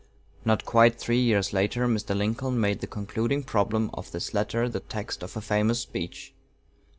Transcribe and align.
Not 0.43 0.65
quite 0.65 0.99
three 0.99 1.19
years 1.21 1.53
later 1.53 1.87
Mr. 1.87 2.17
Lincoln 2.17 2.59
made 2.59 2.81
the 2.81 2.87
concluding 2.87 3.43
problem 3.43 3.91
of 3.93 4.09
this 4.11 4.33
letter 4.33 4.67
the 4.67 4.79
text 4.79 5.21
of 5.21 5.37
a 5.37 5.41
famous 5.41 5.81
speech. 5.81 6.33